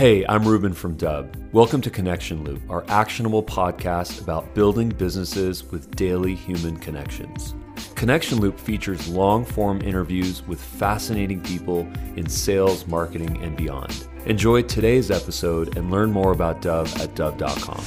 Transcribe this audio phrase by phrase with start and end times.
[0.00, 1.36] Hey, I'm Ruben from Dubb.
[1.52, 7.54] Welcome to Connection Loop, our actionable podcast about building businesses with daily human connections.
[7.96, 11.80] Connection Loop features long form interviews with fascinating people
[12.16, 14.08] in sales, marketing, and beyond.
[14.24, 17.84] Enjoy today's episode and learn more about Dubb at Dubb.com.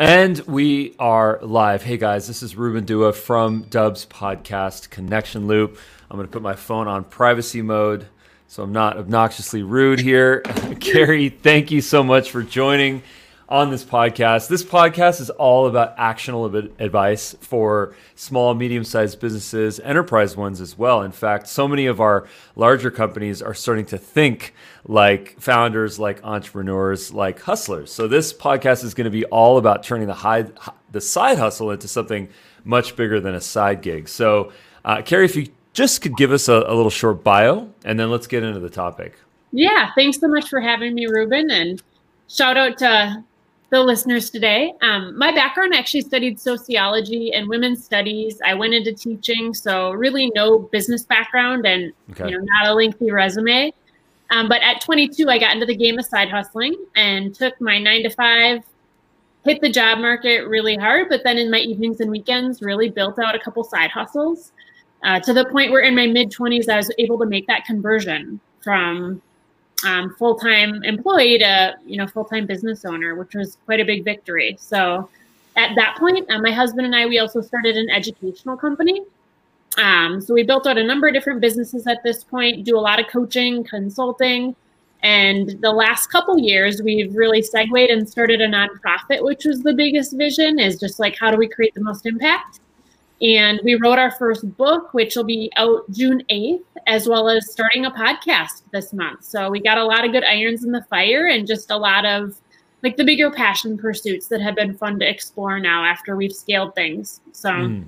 [0.00, 1.84] And we are live.
[1.84, 5.78] Hey guys, this is Ruben Dua from Dubb's podcast, Connection Loop.
[6.10, 8.08] I'm going to put my phone on privacy mode
[8.52, 10.40] so I'm not obnoxiously rude here.
[10.80, 13.02] Carrie, thank you so much for joining
[13.48, 14.48] on this podcast.
[14.48, 20.76] This podcast is all about actionable advice for small, medium sized businesses, enterprise ones as
[20.76, 21.00] well.
[21.00, 24.52] In fact, so many of our larger companies are starting to think
[24.84, 27.90] like founders, like entrepreneurs, like hustlers.
[27.90, 30.44] So this podcast is going to be all about turning the, high,
[30.90, 32.28] the side hustle into something
[32.64, 34.10] much bigger than a side gig.
[34.10, 34.52] So,
[34.84, 38.10] uh, Carrie, if you just could give us a, a, little short bio and then
[38.10, 39.18] let's get into the topic.
[39.52, 41.50] Yeah, thanks so much for having me, Ruben.
[41.50, 41.82] And
[42.28, 43.24] shout out to
[43.70, 44.74] the listeners today.
[44.82, 48.38] Um, my background I actually studied sociology and women's studies.
[48.44, 52.28] I went into teaching, so really no business background and okay.
[52.28, 53.72] you know not a lengthy resume.
[54.30, 57.78] Um, but at 22, I got into the game of side hustling and took my
[57.78, 58.62] nine to five,
[59.44, 61.08] hit the job market really hard.
[61.10, 64.52] But then in my evenings and weekends, really built out a couple side hustles
[65.04, 67.64] uh, to the point where in my mid 20s, I was able to make that
[67.64, 69.20] conversion from
[69.84, 73.84] um, full time employee to you know full time business owner, which was quite a
[73.84, 74.56] big victory.
[74.60, 75.08] So
[75.56, 79.02] at that point, uh, my husband and I we also started an educational company.
[79.78, 82.80] Um, so we built out a number of different businesses at this point, do a
[82.80, 84.54] lot of coaching, consulting.
[85.02, 89.72] And the last couple years, we've really segued and started a nonprofit, which was the
[89.72, 92.60] biggest vision is just like, how do we create the most impact?
[93.22, 97.50] And we wrote our first book, which will be out June 8th, as well as
[97.52, 99.24] starting a podcast this month.
[99.24, 102.04] So we got a lot of good irons in the fire and just a lot
[102.04, 102.34] of
[102.82, 106.74] like the bigger passion pursuits that have been fun to explore now after we've scaled
[106.74, 107.20] things.
[107.32, 107.50] So.
[107.50, 107.84] Mm.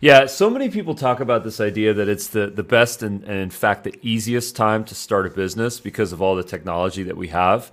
[0.00, 3.34] Yeah, so many people talk about this idea that it's the, the best and, and,
[3.34, 7.18] in fact, the easiest time to start a business because of all the technology that
[7.18, 7.70] we have.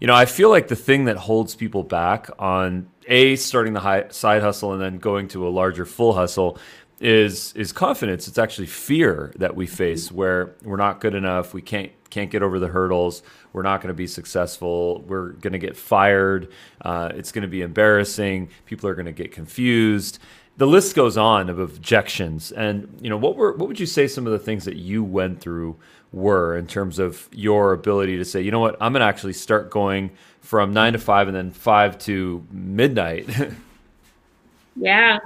[0.00, 3.80] You know, I feel like the thing that holds people back on a starting the
[3.80, 6.58] high, side hustle and then going to a larger full hustle
[7.00, 8.28] is is confidence.
[8.28, 11.54] It's actually fear that we face where we're not good enough.
[11.54, 13.22] We can't can't get over the hurdles.
[13.52, 15.02] We're not going to be successful.
[15.02, 16.52] We're going to get fired.
[16.80, 18.50] Uh, it's going to be embarrassing.
[18.66, 20.18] People are going to get confused.
[20.58, 22.52] The list goes on of objections.
[22.52, 25.02] And you know what were what would you say some of the things that you
[25.02, 25.76] went through
[26.12, 29.34] were in terms of your ability to say, you know what, I'm going to actually
[29.34, 30.10] start going
[30.40, 33.28] from nine to five and then five to midnight.
[34.76, 35.18] yeah.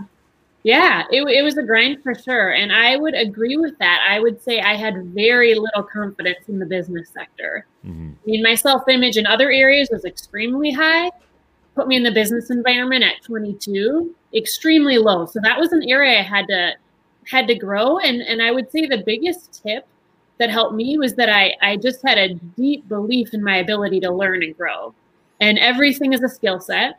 [0.65, 2.50] Yeah, it, it was a grind for sure.
[2.50, 4.00] And I would agree with that.
[4.09, 7.66] I would say I had very little confidence in the business sector.
[7.84, 8.10] Mm-hmm.
[8.12, 11.10] I mean, my self image in other areas was extremely high.
[11.75, 15.27] Put me in the business environment at 22, extremely low.
[15.27, 16.72] So that was an area I had to
[17.28, 17.99] had to grow.
[17.99, 19.87] And and I would say the biggest tip
[20.38, 24.00] that helped me was that I, I just had a deep belief in my ability
[24.00, 24.94] to learn and grow.
[25.41, 26.99] And everything is a skill set.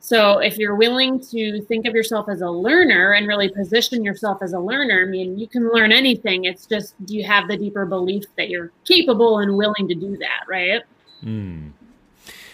[0.00, 4.38] So if you're willing to think of yourself as a learner and really position yourself
[4.40, 6.44] as a learner, I mean, you can learn anything.
[6.44, 10.16] It's just, do you have the deeper belief that you're capable and willing to do
[10.16, 10.82] that, right?
[11.22, 11.72] Mm.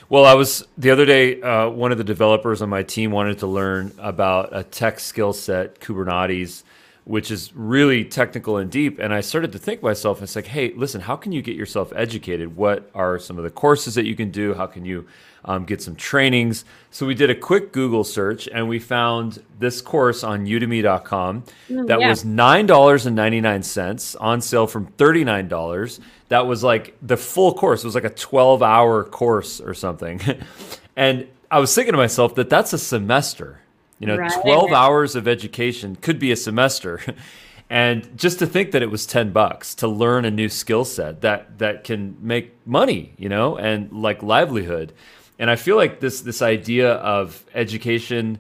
[0.08, 3.40] Well, I was the other day, uh, one of the developers on my team wanted
[3.40, 6.62] to learn about a tech skill set, Kubernetes
[7.06, 8.98] which is really technical and deep.
[8.98, 11.92] And I started to think myself, it's like, hey, listen, how can you get yourself
[11.94, 12.56] educated?
[12.56, 14.54] What are some of the courses that you can do?
[14.54, 15.06] How can you
[15.46, 16.64] um, get some trainings?
[16.90, 21.86] So we did a quick Google search and we found this course on udemy.com mm,
[21.86, 22.08] that yeah.
[22.08, 26.00] was $9.99 on sale from $39.
[26.28, 27.84] That was like the full course.
[27.84, 30.20] It was like a 12 hour course or something.
[30.96, 33.60] and I was thinking to myself that that's a semester
[33.98, 34.42] you know, right.
[34.42, 37.00] 12 hours of education could be a semester.
[37.70, 41.22] and just to think that it was 10 bucks to learn a new skill set
[41.22, 44.92] that that can make money, you know, and like livelihood.
[45.38, 48.38] And I feel like this this idea of education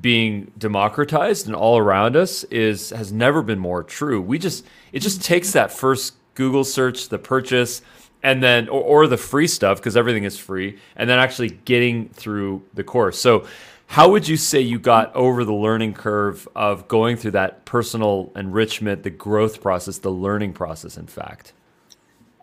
[0.00, 4.20] being democratized and all around us is has never been more true.
[4.20, 7.82] We just it just takes that first Google search, the purchase,
[8.22, 12.08] and then or, or the free stuff because everything is free, and then actually getting
[12.10, 13.18] through the course.
[13.18, 13.46] So
[13.86, 18.30] how would you say you got over the learning curve of going through that personal
[18.36, 21.54] enrichment, the growth process, the learning process, in fact?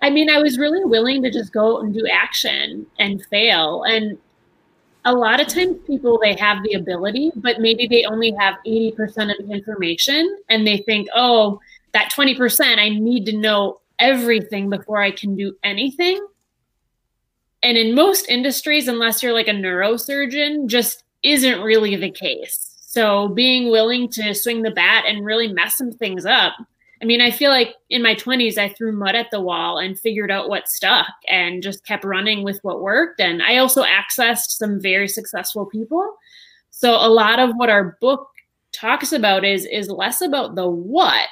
[0.01, 3.83] I mean, I was really willing to just go and do action and fail.
[3.83, 4.18] And
[5.06, 8.97] a lot of times people they have the ability, but maybe they only have 80%
[9.31, 11.59] of the information and they think, oh,
[11.94, 16.25] that 20%, I need to know everything before I can do anything.
[17.63, 22.75] And in most industries, unless you're like a neurosurgeon, just isn't really the case.
[22.80, 26.53] So being willing to swing the bat and really mess some things up.
[27.05, 29.99] I mean, I feel like in my 20s, I threw mud at the wall and
[29.99, 33.19] figured out what stuck and just kept running with what worked.
[33.19, 36.15] And I also accessed some very successful people.
[36.71, 38.27] So a lot of what our book
[38.71, 41.27] talks about is is less about the what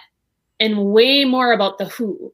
[0.60, 2.32] and way more about the who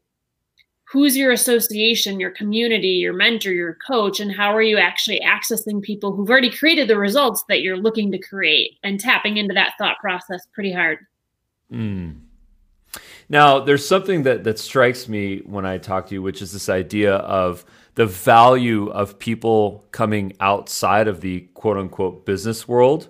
[0.92, 5.82] who's your association, your community, your mentor, your coach, and how are you actually accessing
[5.82, 9.76] people who've already created the results that you're looking to create and tapping into that
[9.80, 11.00] thought process pretty hard.
[11.72, 12.20] Mm.
[13.30, 16.68] Now, there's something that that strikes me when I talk to you, which is this
[16.70, 17.64] idea of
[17.96, 23.10] the value of people coming outside of the quote unquote business world.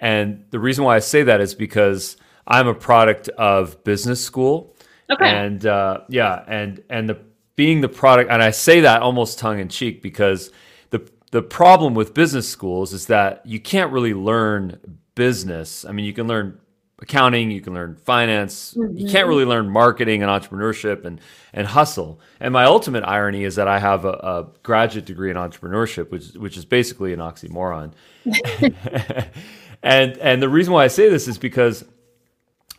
[0.00, 2.16] And the reason why I say that is because
[2.46, 4.74] I'm a product of business school
[5.10, 5.28] Okay.
[5.28, 7.18] And uh, yeah, and and the
[7.56, 10.52] being the product, and I say that almost tongue in cheek because
[10.90, 14.78] the the problem with business schools is that you can't really learn
[15.16, 15.84] business.
[15.84, 16.59] I mean, you can learn
[17.02, 18.96] accounting, you can learn finance, mm-hmm.
[18.96, 21.20] you can't really learn marketing and entrepreneurship and
[21.52, 22.20] and hustle.
[22.38, 26.32] And my ultimate irony is that I have a, a graduate degree in entrepreneurship, which
[26.34, 27.92] which is basically an oxymoron.
[29.82, 31.84] and and the reason why I say this is because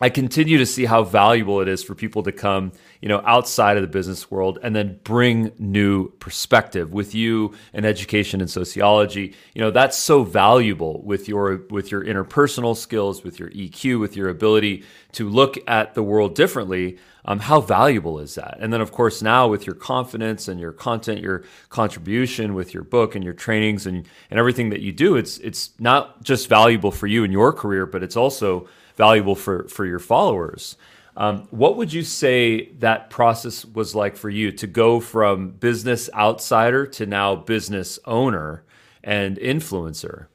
[0.02, 3.76] I continue to see how valuable it is for people to come, you know, outside
[3.76, 9.36] of the business world and then bring new perspective with you in education and sociology.
[9.54, 14.16] You know, that's so valuable with your with your interpersonal skills, with your EQ, with
[14.16, 14.82] your ability
[15.12, 16.98] to look at the world differently.
[17.24, 18.56] Um, how valuable is that?
[18.58, 22.82] And then, of course, now with your confidence and your content, your contribution with your
[22.82, 26.90] book and your trainings and and everything that you do, it's it's not just valuable
[26.90, 28.66] for you and your career, but it's also
[28.96, 30.76] valuable for for your followers.
[31.16, 36.08] Um, what would you say that process was like for you to go from business
[36.14, 38.64] outsider to now business owner
[39.04, 40.26] and influencer?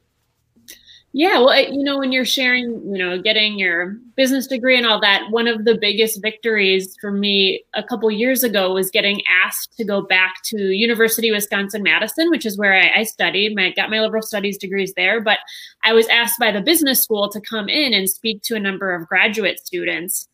[1.14, 5.00] Yeah, well, you know, when you're sharing, you know, getting your business degree and all
[5.00, 9.74] that, one of the biggest victories for me a couple years ago was getting asked
[9.78, 13.56] to go back to University of Wisconsin Madison, which is where I, I studied.
[13.56, 15.38] My got my liberal studies degrees there, but
[15.82, 18.94] I was asked by the business school to come in and speak to a number
[18.94, 20.28] of graduate students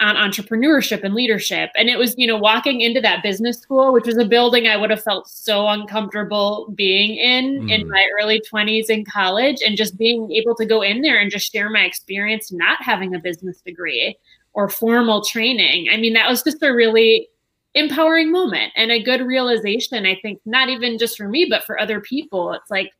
[0.00, 1.70] on entrepreneurship and leadership.
[1.74, 4.76] And it was, you know, walking into that business school, which was a building I
[4.76, 7.72] would have felt so uncomfortable being in mm.
[7.72, 11.30] in my early 20s in college, and just being able to go in there and
[11.30, 14.18] just share my experience not having a business degree
[14.52, 15.88] or formal training.
[15.90, 17.28] I mean, that was just a really
[17.74, 21.78] empowering moment and a good realization, I think, not even just for me, but for
[21.78, 22.52] other people.
[22.52, 22.92] It's like,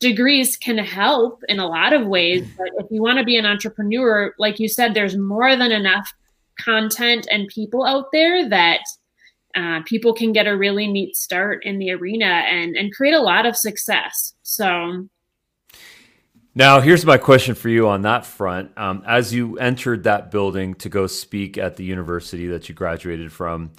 [0.00, 3.44] degrees can help in a lot of ways but if you want to be an
[3.44, 6.12] entrepreneur like you said there's more than enough
[6.58, 8.80] content and people out there that
[9.54, 13.20] uh, people can get a really neat start in the arena and and create a
[13.20, 14.34] lot of success.
[14.42, 15.08] So.
[16.54, 18.76] Now, here's my question for you on that front.
[18.76, 23.30] Um, as you entered that building to go speak at the university that you graduated
[23.30, 23.70] from,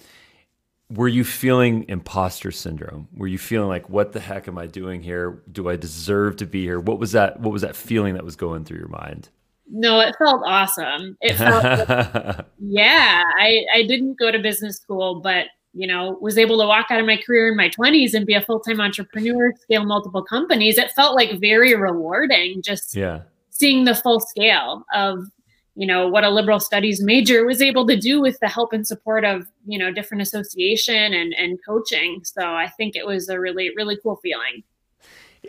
[0.89, 3.09] were you feeling imposter syndrome?
[3.13, 5.43] Were you feeling like, "What the heck am I doing here?
[5.51, 7.39] Do I deserve to be here?" What was that?
[7.41, 9.29] What was that feeling that was going through your mind?
[9.69, 11.17] No, it felt awesome.
[11.21, 16.37] It felt, like, yeah, I, I didn't go to business school, but you know, was
[16.37, 19.53] able to walk out of my career in my 20s and be a full-time entrepreneur,
[19.61, 20.77] scale multiple companies.
[20.77, 23.21] It felt like very rewarding just yeah.
[23.49, 25.25] seeing the full scale of,
[25.75, 28.85] you know, what a liberal studies major was able to do with the help and
[28.85, 32.21] support of, you know, different association and, and coaching.
[32.23, 34.63] So I think it was a really, really cool feeling.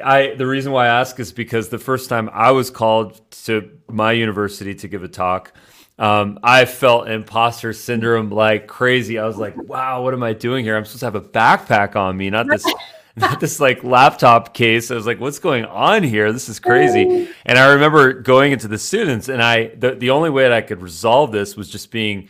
[0.03, 3.71] I the reason why I ask is because the first time I was called to
[3.89, 5.53] my university to give a talk,
[5.99, 9.19] um, I felt imposter syndrome like crazy.
[9.19, 10.77] I was like, "Wow, what am I doing here?
[10.77, 12.65] I'm supposed to have a backpack on me, not this."
[13.17, 14.91] not this like laptop case.
[14.91, 16.33] I was like, what's going on here?
[16.33, 17.29] This is crazy.
[17.45, 20.63] And I remember going into the students and I the, the only way that I
[20.63, 22.29] could resolve this was just being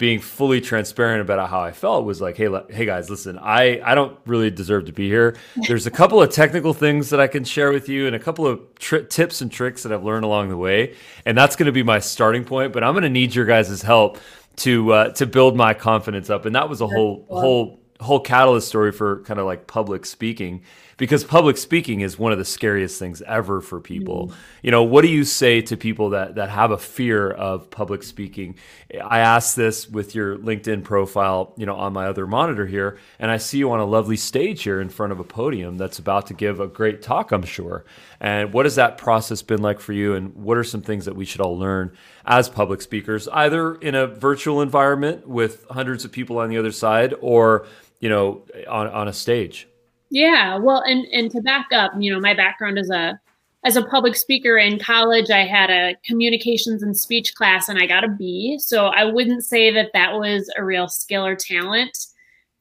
[0.00, 3.94] being fully transparent about how I felt was like, hey, hey guys, listen, I, I
[3.94, 5.36] don't really deserve to be here.
[5.68, 8.46] There's a couple of technical things that I can share with you and a couple
[8.46, 10.96] of tri- tips and tricks that I've learned along the way.
[11.26, 13.82] And that's going to be my starting point, but I'm going to need your guys'
[13.82, 14.16] help
[14.56, 16.46] to, uh, to build my confidence up.
[16.46, 20.62] And that was a whole, whole, whole catalyst story for kind of like public speaking
[21.00, 24.28] because public speaking is one of the scariest things ever for people.
[24.28, 24.34] Mm.
[24.64, 28.02] You know, what do you say to people that that have a fear of public
[28.02, 28.56] speaking?
[29.02, 33.30] I asked this with your LinkedIn profile, you know, on my other monitor here, and
[33.30, 36.26] I see you on a lovely stage here in front of a podium that's about
[36.26, 37.86] to give a great talk, I'm sure.
[38.20, 41.16] And what has that process been like for you and what are some things that
[41.16, 46.12] we should all learn as public speakers, either in a virtual environment with hundreds of
[46.12, 47.66] people on the other side or,
[48.00, 49.66] you know, on on a stage?
[50.10, 53.18] Yeah, well, and and to back up, you know, my background as a
[53.64, 57.86] as a public speaker in college, I had a communications and speech class, and I
[57.86, 58.58] got a B.
[58.58, 61.96] So I wouldn't say that that was a real skill or talent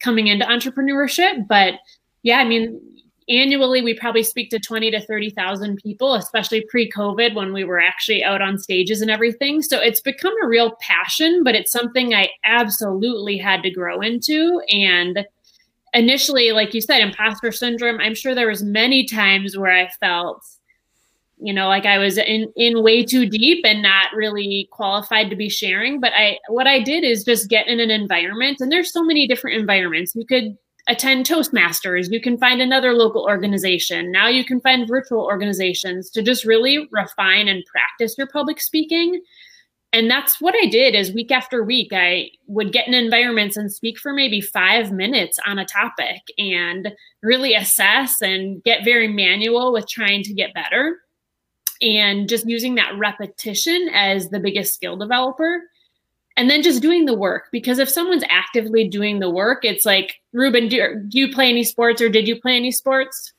[0.02, 1.76] coming into entrepreneurship, but
[2.24, 2.80] yeah, I mean,
[3.30, 8.24] annually we probably speak to 20 to 30,000 people, especially pre-COVID when we were actually
[8.24, 9.62] out on stages and everything.
[9.62, 14.62] So it's become a real passion, but it's something I absolutely had to grow into
[14.70, 15.26] and
[15.94, 20.44] initially, like you said, imposter syndrome, I'm sure there was many times where I felt,
[21.38, 25.36] you know, like I was in in way too deep and not really qualified to
[25.36, 26.00] be sharing.
[26.00, 29.28] But I what I did is just get in an environment, and there's so many
[29.28, 30.16] different environments.
[30.16, 34.12] You could attend Toastmasters, you can find another local organization.
[34.12, 39.22] Now you can find virtual organizations to just really refine and practice your public speaking
[39.94, 43.72] and that's what i did is week after week i would get in environments and
[43.72, 49.72] speak for maybe five minutes on a topic and really assess and get very manual
[49.72, 50.98] with trying to get better.
[51.82, 55.62] And just using that repetition as the biggest skill developer.
[56.36, 60.16] And then just doing the work because if someone's actively doing the work it's like
[60.32, 63.34] ruben do, do you play any sports or did you play any sports?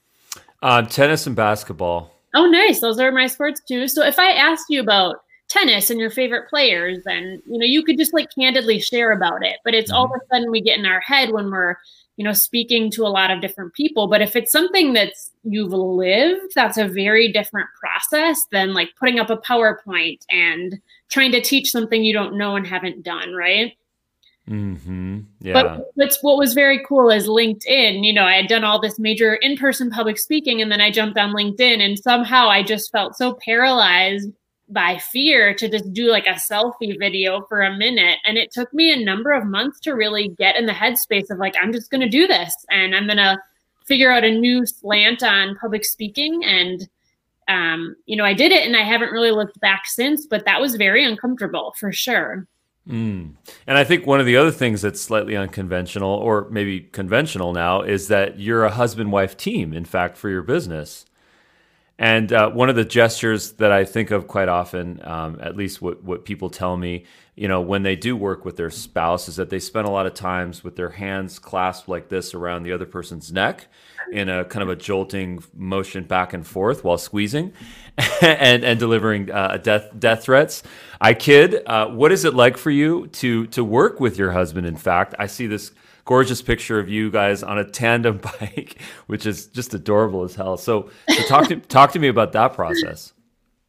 [0.62, 2.14] Uh, tennis and basketball.
[2.34, 2.80] Oh nice.
[2.80, 3.88] Those are my sports too.
[3.88, 5.16] So if i asked you about
[5.50, 9.44] tennis and your favorite players and you know you could just like candidly share about
[9.44, 9.98] it but it's mm-hmm.
[9.98, 11.74] all of a sudden we get in our head when we're
[12.16, 15.72] you know speaking to a lot of different people but if it's something that's you've
[15.72, 20.80] lived that's a very different process than like putting up a powerpoint and
[21.10, 23.74] trying to teach something you don't know and haven't done right
[24.48, 25.20] Mm-hmm.
[25.42, 25.52] Yeah.
[25.52, 28.04] But what's what was very cool is LinkedIn.
[28.04, 31.16] You know, I had done all this major in-person public speaking, and then I jumped
[31.18, 34.28] on LinkedIn, and somehow I just felt so paralyzed
[34.72, 38.18] by fear to just do like a selfie video for a minute.
[38.24, 41.38] And it took me a number of months to really get in the headspace of
[41.38, 43.38] like, I'm just going to do this and I'm going to
[43.86, 46.44] figure out a new slant on public speaking.
[46.44, 46.88] And,
[47.48, 50.60] um, you know, I did it and I haven't really looked back since, but that
[50.60, 52.46] was very uncomfortable for sure.
[52.88, 53.34] Mm.
[53.66, 57.82] And I think one of the other things that's slightly unconventional, or maybe conventional now,
[57.82, 61.04] is that you're a husband wife team, in fact, for your business.
[62.00, 65.82] And uh, one of the gestures that I think of quite often, um, at least
[65.82, 67.04] what, what people tell me,
[67.36, 70.06] you know, when they do work with their spouse, is that they spend a lot
[70.06, 73.66] of times with their hands clasped like this around the other person's neck
[74.10, 77.52] in a kind of a jolting motion back and forth while squeezing
[78.22, 80.62] and, and delivering uh, death death threats.
[81.02, 81.62] I kid.
[81.66, 84.66] Uh, what is it like for you to to work with your husband?
[84.66, 85.70] In fact, I see this
[86.10, 90.56] gorgeous picture of you guys on a tandem bike, which is just adorable as hell.
[90.56, 93.12] So, so talk to talk to me about that process.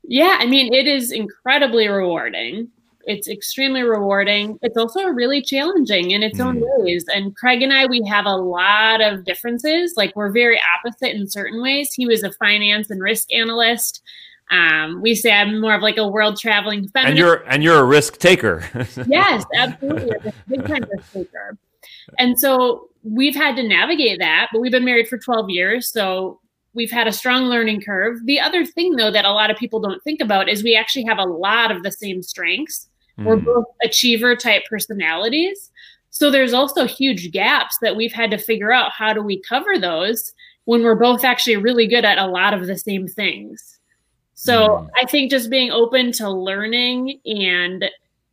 [0.04, 2.70] Yeah, I mean, it is incredibly rewarding.
[3.06, 4.58] It's extremely rewarding.
[4.64, 6.46] It's also really challenging in its mm.
[6.46, 7.06] own ways.
[7.14, 9.94] And Craig and I, we have a lot of differences.
[9.96, 11.94] Like we're very opposite in certain ways.
[11.94, 14.02] He was a finance and risk analyst.
[14.50, 17.10] Um, we say I'm more of like a world traveling feminist.
[17.10, 18.64] And you're and you're a risk taker.
[19.08, 21.58] yes, absolutely, a big time risk taker.
[22.20, 25.90] And so we've had to navigate that, but we've been married for 12 years.
[25.92, 26.40] So
[26.74, 28.20] we've had a strong learning curve.
[28.26, 31.06] The other thing, though, that a lot of people don't think about is we actually
[31.06, 32.88] have a lot of the same strengths.
[33.18, 33.26] Mm.
[33.26, 35.72] We're both achiever type personalities.
[36.10, 39.78] So there's also huge gaps that we've had to figure out how do we cover
[39.80, 40.34] those
[40.66, 43.80] when we're both actually really good at a lot of the same things.
[44.34, 44.90] So mm.
[44.96, 47.86] I think just being open to learning and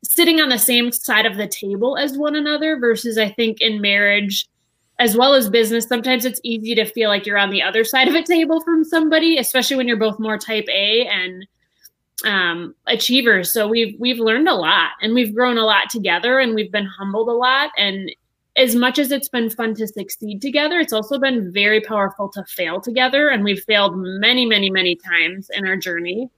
[0.05, 3.81] sitting on the same side of the table as one another versus I think in
[3.81, 4.49] marriage
[5.01, 8.09] as well as business sometimes it's easy to feel like you're on the other side
[8.09, 11.47] of a table from somebody especially when you're both more type A and
[12.25, 13.53] um, achievers.
[13.53, 16.87] So we've we've learned a lot and we've grown a lot together and we've been
[16.87, 17.71] humbled a lot.
[17.77, 18.11] And
[18.57, 22.45] as much as it's been fun to succeed together it's also been very powerful to
[22.45, 23.29] fail together.
[23.29, 26.29] And we've failed many many many times in our journey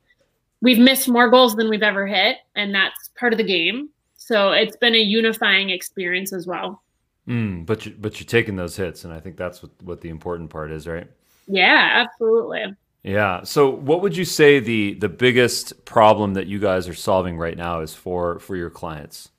[0.63, 3.91] we've missed more goals than we've ever hit, and that's part of the game.
[4.17, 6.83] So it's been a unifying experience as well.
[7.29, 10.09] Mm, but you, but you're taking those hits, and I think that's what what the
[10.09, 11.07] important part is, right?
[11.47, 12.65] Yeah, absolutely.
[13.03, 13.43] Yeah.
[13.45, 17.57] So, what would you say the the biggest problem that you guys are solving right
[17.57, 19.31] now is for for your clients?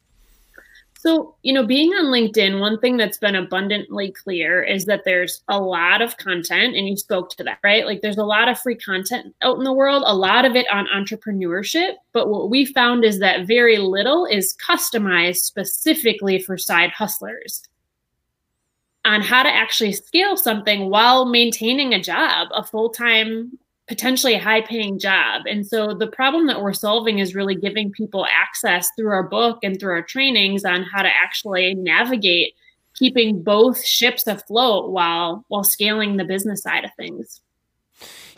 [1.01, 5.41] So, you know, being on LinkedIn, one thing that's been abundantly clear is that there's
[5.47, 7.87] a lot of content, and you spoke to that, right?
[7.87, 10.71] Like there's a lot of free content out in the world, a lot of it
[10.71, 11.93] on entrepreneurship.
[12.13, 17.63] But what we found is that very little is customized specifically for side hustlers
[19.03, 23.57] on how to actually scale something while maintaining a job, a full time
[23.91, 25.41] potentially a high paying job.
[25.49, 29.59] And so the problem that we're solving is really giving people access through our book
[29.63, 32.53] and through our trainings on how to actually navigate
[32.95, 37.41] keeping both ships afloat while while scaling the business side of things.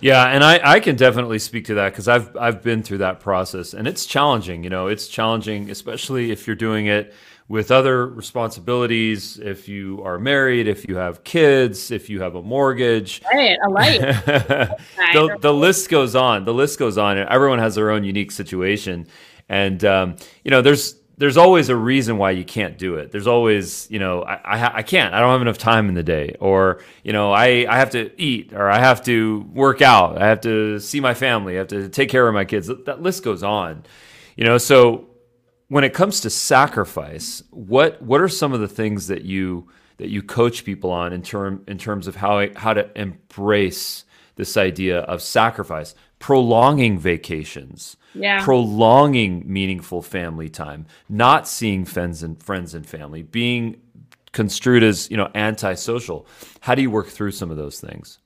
[0.02, 3.20] Yeah, and I, I can definitely speak to that because I've I've been through that
[3.20, 4.64] process and it's challenging.
[4.64, 7.14] You know, it's challenging, especially if you're doing it
[7.48, 12.42] with other responsibilities, if you are married, if you have kids, if you have a
[12.42, 13.22] mortgage.
[13.32, 14.00] Right, a life.
[14.26, 16.46] the, the list goes on.
[16.46, 17.18] The list goes on.
[17.18, 19.08] Everyone has their own unique situation.
[19.50, 23.12] And, um, you know, there's, there's always a reason why you can't do it.
[23.12, 26.04] There's always, you know, I, I, I, can't, I don't have enough time in the
[26.04, 30.20] day, or, you know, I, I have to eat, or I have to work out,
[30.20, 32.68] I have to see my family, I have to take care of my kids.
[32.86, 33.84] That list goes on,
[34.36, 35.08] you know, so
[35.74, 40.10] when it comes to sacrifice, what what are some of the things that you that
[40.10, 45.00] you coach people on in term in terms of how how to embrace this idea
[45.00, 48.44] of sacrifice, prolonging vacations, yeah.
[48.44, 53.82] prolonging meaningful family time, not seeing friends and friends and family, being
[54.32, 56.28] construed as you know antisocial.
[56.60, 58.20] How do you work through some of those things?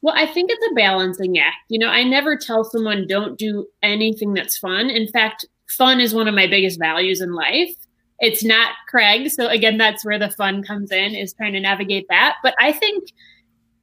[0.00, 1.56] Well, I think it's a balancing act.
[1.68, 4.88] You know, I never tell someone don't do anything that's fun.
[4.88, 7.74] In fact, fun is one of my biggest values in life.
[8.20, 9.30] It's not Craig.
[9.30, 12.36] So again, that's where the fun comes in is trying to navigate that.
[12.42, 13.12] But I think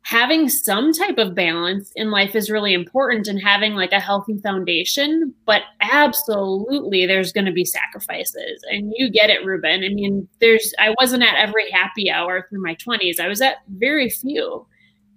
[0.06, 4.38] having some type of balance in life is really important and having like a healthy
[4.38, 10.27] foundation but absolutely there's going to be sacrifices and you get it ruben i mean
[10.39, 14.63] there's i wasn't at every happy hour through my 20s i was at very few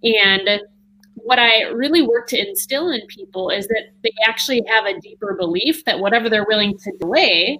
[0.02, 0.48] and
[1.24, 5.34] what I really work to instill in people is that they actually have a deeper
[5.34, 7.58] belief that whatever they're willing to delay,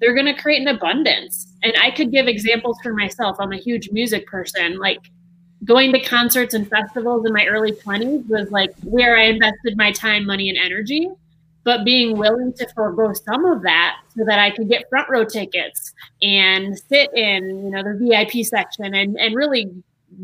[0.00, 1.52] they're going to create an abundance.
[1.62, 3.36] And I could give examples for myself.
[3.40, 4.78] I'm a huge music person.
[4.78, 5.10] Like
[5.64, 9.92] going to concerts and festivals in my early 20s was like where I invested my
[9.92, 11.08] time, money, and energy.
[11.64, 15.24] But being willing to forego some of that so that I could get front row
[15.24, 15.92] tickets
[16.22, 19.70] and sit in, you know, the VIP section and, and really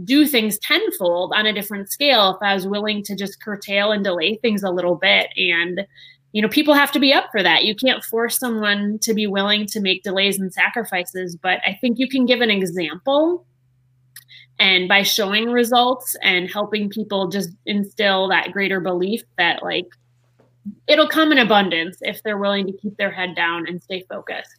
[0.03, 4.03] do things tenfold on a different scale if I was willing to just curtail and
[4.03, 5.29] delay things a little bit.
[5.37, 5.87] And,
[6.33, 7.65] you know, people have to be up for that.
[7.65, 12.01] You can't force someone to be willing to make delays and sacrifices, but I think
[12.01, 13.47] you can give an example.
[14.59, 19.87] And by showing results and helping people just instill that greater belief that, like,
[20.89, 24.57] it'll come in abundance if they're willing to keep their head down and stay focused.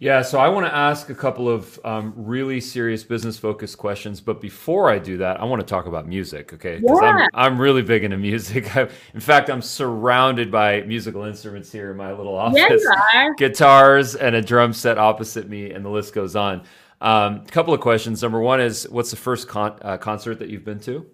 [0.00, 4.20] Yeah, so I want to ask a couple of um, really serious business focused questions,
[4.20, 6.78] but before I do that, I want to talk about music, okay?
[6.80, 7.26] Because yeah.
[7.32, 8.76] I'm, I'm really big into music.
[8.76, 14.16] I, in fact, I'm surrounded by musical instruments here in my little office yeah, guitars
[14.16, 16.62] and a drum set opposite me, and the list goes on.
[17.00, 18.22] A um, couple of questions.
[18.22, 21.06] Number one is what's the first con- uh, concert that you've been to?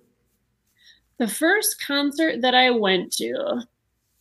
[1.18, 3.62] The first concert that I went to.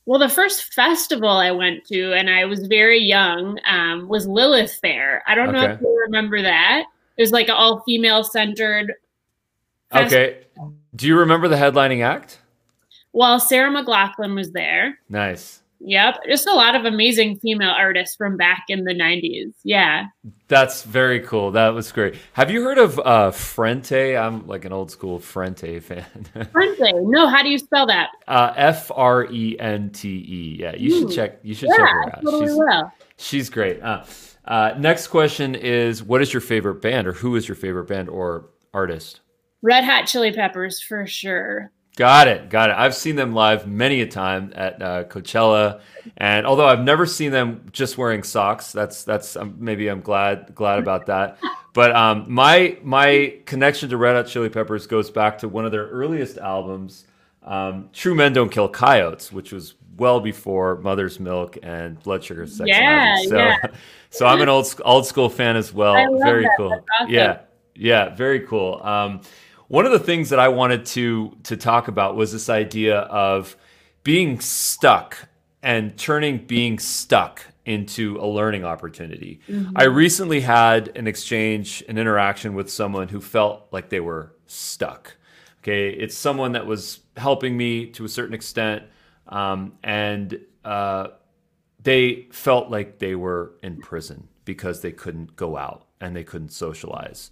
[0.06, 4.74] Well, the first festival I went to, and I was very young, um, was Lilith
[4.82, 5.24] Fair.
[5.28, 5.68] I don't okay.
[5.68, 6.86] know if you remember that.
[7.18, 8.94] It was like an all female centered.
[9.94, 10.40] Okay.
[10.96, 12.40] Do you remember the headlining act?
[13.14, 15.00] Well, Sarah McLachlan was there.
[15.10, 15.62] Nice.
[15.82, 19.54] Yep, just a lot of amazing female artists from back in the '90s.
[19.64, 20.08] Yeah,
[20.50, 21.52] that's very cool.
[21.52, 22.16] That was great.
[22.34, 24.18] Have you heard of uh, Frente?
[24.18, 26.06] I'm like an old school Frente fan.
[26.52, 26.96] Frente?
[27.04, 28.10] No, how do you spell that?
[28.28, 30.58] Uh, F R E N T E.
[30.60, 31.40] Yeah, you should check.
[31.44, 32.24] You should yeah, check her out.
[32.24, 32.92] Totally she's, will.
[33.18, 33.82] she's great.
[33.82, 34.04] Uh,
[34.46, 38.10] uh, next question is: What is your favorite band, or who is your favorite band
[38.10, 39.22] or artist?
[39.62, 41.72] Red Hot Chili Peppers for sure.
[42.00, 42.78] Got it, got it.
[42.78, 45.82] I've seen them live many a time at uh, Coachella,
[46.16, 50.56] and although I've never seen them just wearing socks, that's that's um, maybe I'm glad
[50.56, 51.40] glad about that.
[51.74, 55.74] But um, my my connection to Red Hot Chili Peppers goes back to one of
[55.74, 57.06] their earliest albums,
[57.44, 62.48] um, "True Men Don't Kill Coyotes," which was well before Mother's Milk and Blood Sugar
[62.48, 62.66] Sex.
[62.66, 63.58] Yeah, so, yeah.
[64.10, 65.96] so I'm an old old school fan as well.
[66.20, 66.54] Very that.
[66.56, 66.86] cool.
[67.02, 67.14] Awesome.
[67.14, 67.40] Yeah,
[67.76, 68.82] yeah, very cool.
[68.84, 69.20] Um,
[69.70, 73.56] one of the things that I wanted to to talk about was this idea of
[74.04, 75.30] being stuck
[75.64, 79.40] and turning being stuck into a learning opportunity.
[79.48, 79.74] Mm-hmm.
[79.76, 85.16] I recently had an exchange, an interaction with someone who felt like they were stuck.
[85.62, 88.84] Okay, it's someone that was helping me to a certain extent,
[89.28, 91.10] um, and uh,
[91.84, 96.50] they felt like they were in prison because they couldn't go out and they couldn't
[96.50, 97.30] socialize.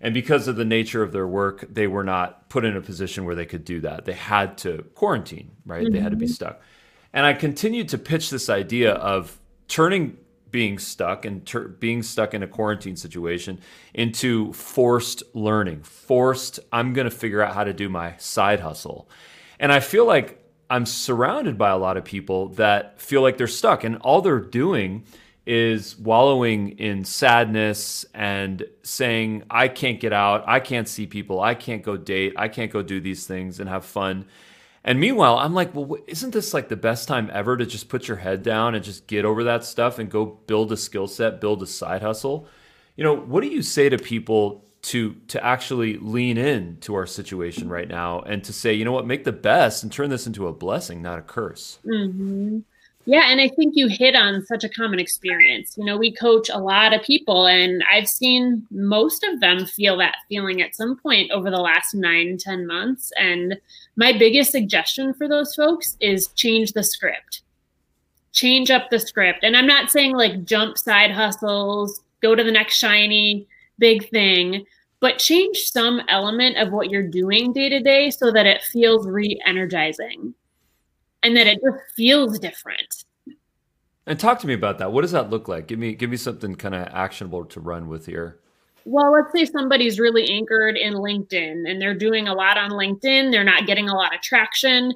[0.00, 3.24] And because of the nature of their work, they were not put in a position
[3.24, 4.04] where they could do that.
[4.04, 5.84] They had to quarantine, right?
[5.84, 5.94] Mm-hmm.
[5.94, 6.32] They had to be mm-hmm.
[6.32, 6.60] stuck.
[7.12, 10.18] And I continued to pitch this idea of turning
[10.50, 13.58] being stuck and ter- being stuck in a quarantine situation
[13.92, 19.08] into forced learning, forced, I'm going to figure out how to do my side hustle.
[19.58, 23.48] And I feel like I'm surrounded by a lot of people that feel like they're
[23.48, 25.04] stuck and all they're doing
[25.46, 31.54] is wallowing in sadness and saying, I can't get out, I can't see people, I
[31.54, 34.26] can't go date, I can't go do these things and have fun.
[34.84, 38.06] And meanwhile, I'm like, well, isn't this like the best time ever to just put
[38.06, 41.40] your head down and just get over that stuff and go build a skill set,
[41.40, 42.46] build a side hustle?
[42.96, 47.06] You know, what do you say to people to to actually lean in to our
[47.06, 50.26] situation right now and to say, you know what, make the best and turn this
[50.26, 51.78] into a blessing, not a curse?
[51.86, 52.58] Mm-hmm.
[53.06, 55.76] Yeah, and I think you hit on such a common experience.
[55.76, 59.98] You know, we coach a lot of people, and I've seen most of them feel
[59.98, 63.12] that feeling at some point over the last nine, ten months.
[63.18, 63.58] And
[63.96, 67.42] my biggest suggestion for those folks is change the script.
[68.32, 69.40] Change up the script.
[69.44, 73.46] And I'm not saying like jump side hustles, go to the next shiny
[73.78, 74.64] big thing,
[75.00, 79.06] but change some element of what you're doing day to day so that it feels
[79.06, 80.32] re energizing
[81.24, 83.04] and that it just feels different.
[84.06, 84.92] And talk to me about that.
[84.92, 85.66] What does that look like?
[85.66, 88.38] Give me give me something kind of actionable to run with here.
[88.84, 93.32] Well, let's say somebody's really anchored in LinkedIn and they're doing a lot on LinkedIn,
[93.32, 94.92] they're not getting a lot of traction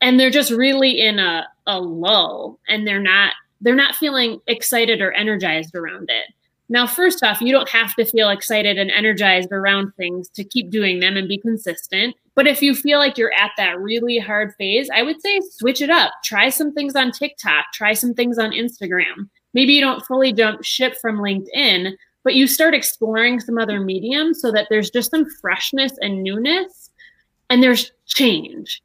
[0.00, 5.00] and they're just really in a, a lull and they're not they're not feeling excited
[5.00, 6.34] or energized around it.
[6.68, 10.70] Now, first off, you don't have to feel excited and energized around things to keep
[10.70, 12.16] doing them and be consistent.
[12.34, 15.82] But if you feel like you're at that really hard phase, I would say switch
[15.82, 16.12] it up.
[16.24, 19.28] Try some things on TikTok, try some things on Instagram.
[19.54, 21.92] Maybe you don't fully jump ship from LinkedIn,
[22.24, 26.90] but you start exploring some other mediums so that there's just some freshness and newness
[27.50, 28.82] and there's change.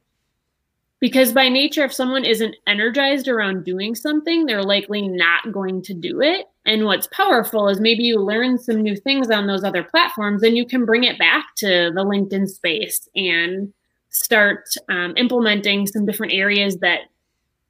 [1.00, 5.94] Because by nature, if someone isn't energized around doing something, they're likely not going to
[5.94, 6.48] do it.
[6.66, 10.58] And what's powerful is maybe you learn some new things on those other platforms and
[10.58, 13.72] you can bring it back to the LinkedIn space and
[14.10, 17.02] start um, implementing some different areas that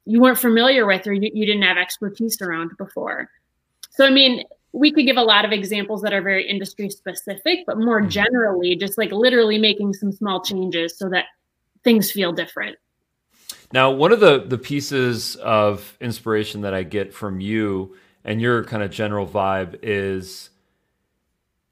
[0.06, 3.28] you weren't familiar with or you, you didn't have expertise around before.
[3.90, 7.60] So, I mean, we could give a lot of examples that are very industry specific,
[7.66, 8.08] but more mm-hmm.
[8.08, 11.26] generally, just like literally making some small changes so that
[11.84, 12.76] things feel different.
[13.72, 18.64] Now, one of the the pieces of inspiration that I get from you and your
[18.64, 20.50] kind of general vibe is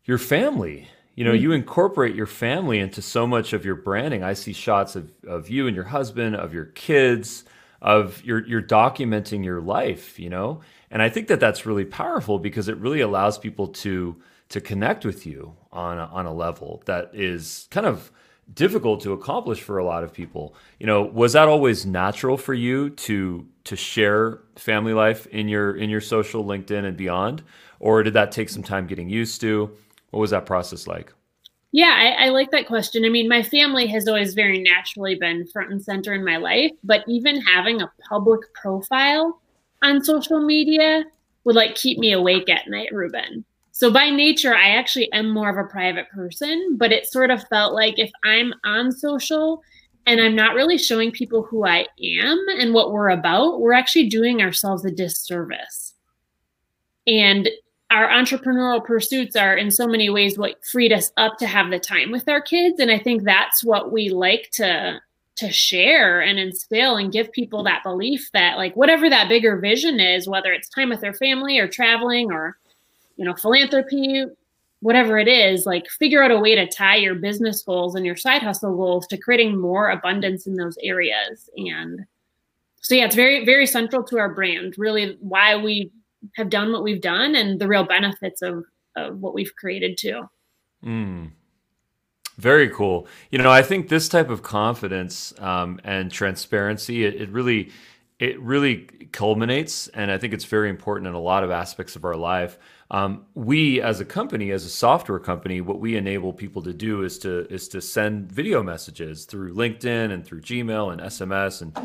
[0.05, 0.89] your family.
[1.15, 1.43] You know, mm-hmm.
[1.43, 4.23] you incorporate your family into so much of your branding.
[4.23, 7.45] I see shots of, of you and your husband, of your kids,
[7.81, 10.61] of your you're documenting your life, you know?
[10.91, 14.17] And I think that that's really powerful because it really allows people to
[14.51, 18.13] to connect with you on a, on a level that is kind of
[18.53, 20.55] difficult to accomplish for a lot of people.
[20.79, 25.77] You know, was that always natural for you to to share family life in your
[25.77, 27.43] in your social LinkedIn and beyond,
[27.81, 29.71] or did that take some time getting used to?
[30.11, 31.13] What was that process like?
[31.73, 33.05] Yeah, I, I, like that question.
[33.05, 36.71] I mean, my family has always very naturally been front and center in my life,
[36.83, 39.43] but even having a public profile
[39.83, 41.05] on social media
[41.45, 43.45] would like keep me awake at night, Ruben.
[43.77, 47.47] So by nature, I actually am more of a private person, but it sort of
[47.49, 49.63] felt like if I'm on social
[50.07, 54.09] and I'm not really showing people who I am and what we're about, we're actually
[54.09, 55.93] doing ourselves a disservice.
[57.07, 57.51] And
[57.91, 61.79] our entrepreneurial pursuits are in so many ways what freed us up to have the
[61.79, 65.01] time with our kids and i think that's what we like to
[65.37, 70.01] to share and instill and give people that belief that like whatever that bigger vision
[70.01, 72.57] is whether it's time with their family or traveling or
[73.17, 74.25] you know, philanthropy,
[74.81, 78.17] whatever it is, like figure out a way to tie your business goals and your
[78.17, 81.49] side hustle goals to creating more abundance in those areas.
[81.57, 82.05] And
[82.81, 85.91] so, yeah, it's very, very central to our brand, really why we
[86.35, 88.65] have done what we've done and the real benefits of,
[88.97, 90.29] of what we've created too.
[90.85, 91.33] Mm.
[92.37, 93.09] Very cool.
[93.31, 97.71] You know, I think this type of confidence um, and transparency, it, it really,
[98.19, 102.05] it really culminates, and I think it's very important in a lot of aspects of
[102.05, 102.59] our life
[102.91, 107.03] um, we, as a company, as a software company, what we enable people to do
[107.03, 111.77] is to is to send video messages through LinkedIn and through Gmail and SMS and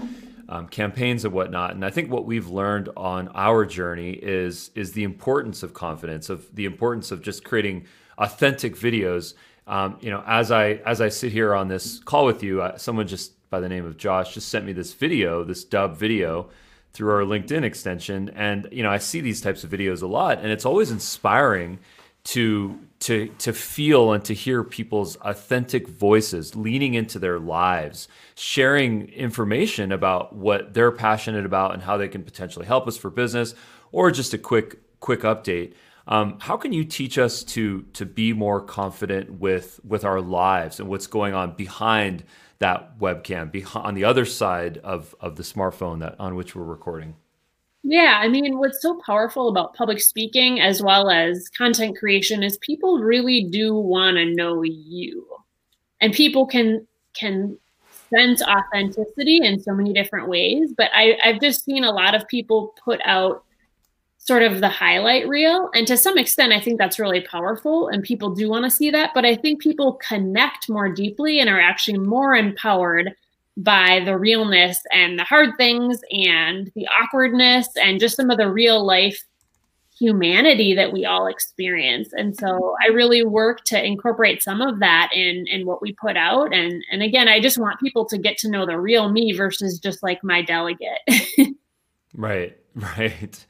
[0.48, 1.72] um, campaigns and whatnot.
[1.72, 6.30] And I think what we've learned on our journey is is the importance of confidence,
[6.30, 7.88] of the importance of just creating
[8.20, 9.34] authentic videos.
[9.66, 12.78] Um, you know, as I as I sit here on this call with you, uh,
[12.78, 16.52] someone just by the name of Josh just sent me this video, this Dubb video
[16.94, 18.30] through our LinkedIn extension.
[18.30, 21.80] And, you know, I see these types of videos a lot, and it's always inspiring
[22.24, 29.10] to to to feel and to hear people's authentic voices leaning into their lives sharing
[29.10, 33.56] information about what they're passionate about and how they can potentially help us for business
[33.92, 35.74] or just a quick quick update
[36.08, 40.80] um, how can you teach us to to be more confident with with our lives
[40.80, 42.24] and what's going on behind
[42.60, 46.64] that webcam behind on the other side of of the smartphone that on which we're
[46.64, 47.16] recording
[47.84, 52.58] yeah, I mean, what's so powerful about public speaking as well as content creation is
[52.60, 55.26] people really do want to know you.
[56.00, 57.58] And people can can
[58.14, 60.74] sense authenticity in so many different ways.
[60.78, 63.44] But I, I've just seen a lot of people put out
[64.24, 65.70] sort of the highlight reel.
[65.74, 68.92] And to some extent, I think that's really powerful and people do want to see
[68.92, 69.12] that.
[69.16, 73.14] But I think people connect more deeply and are actually more empowered
[73.58, 78.50] by the realness and the hard things and the awkwardness and just some of the
[78.50, 79.24] real life
[80.02, 82.10] humanity that we all experience.
[82.14, 86.18] And so I really work to incorporate some of that in in what we put
[86.18, 86.54] out.
[86.54, 89.80] And and again, I just want people to get to know the real me versus
[89.80, 91.00] just like my delegate.
[92.16, 93.46] right, right.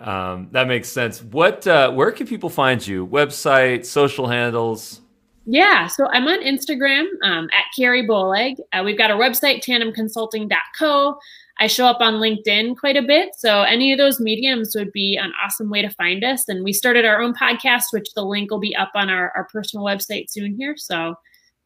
[0.00, 1.22] Um, that makes sense.
[1.22, 3.06] What uh, where can people find you?
[3.06, 5.00] Website, social handles?
[5.46, 8.56] Yeah, so I'm on Instagram um, at Carrie Boleg.
[8.72, 11.18] Uh, we've got our website, tandemconsulting.co.
[11.60, 13.34] I show up on LinkedIn quite a bit.
[13.36, 16.48] So any of those mediums would be an awesome way to find us.
[16.48, 19.44] And we started our own podcast, which the link will be up on our, our
[19.52, 20.76] personal website soon here.
[20.76, 21.14] So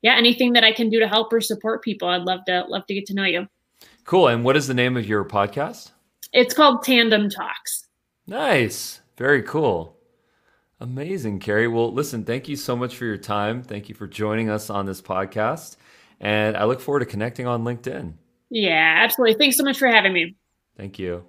[0.03, 2.87] yeah, anything that I can do to help or support people, I'd love to love
[2.87, 3.47] to get to know you.
[4.05, 4.29] Cool.
[4.29, 5.93] And what is the name of your podcast?
[6.33, 7.88] It's called Tandem Talks.
[8.29, 9.01] Nice.
[9.17, 9.97] Very cool.
[10.81, 11.67] Amazing, Carrie.
[11.67, 13.63] Well, listen, thank you so much for your time.
[13.63, 15.77] Thank you for joining us on this podcast.
[16.21, 18.13] And I look forward to connecting on LinkedIn.
[18.51, 19.35] Yeah, absolutely.
[19.39, 20.37] Thanks so much for having me.
[20.77, 21.25] Thank you.